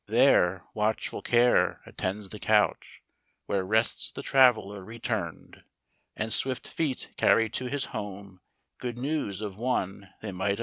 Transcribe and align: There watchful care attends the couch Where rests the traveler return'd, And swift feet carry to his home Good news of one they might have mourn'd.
There 0.07 0.63
watchful 0.73 1.21
care 1.21 1.79
attends 1.85 2.29
the 2.29 2.39
couch 2.39 3.03
Where 3.45 3.63
rests 3.63 4.11
the 4.11 4.23
traveler 4.23 4.83
return'd, 4.83 5.63
And 6.15 6.33
swift 6.33 6.67
feet 6.67 7.11
carry 7.17 7.51
to 7.51 7.65
his 7.65 7.85
home 7.93 8.41
Good 8.79 8.97
news 8.97 9.41
of 9.41 9.57
one 9.57 10.09
they 10.23 10.31
might 10.31 10.49
have 10.49 10.49
mourn'd. 10.49 10.59